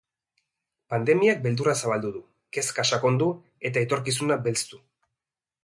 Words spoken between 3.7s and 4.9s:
eta etorkizuna belztu.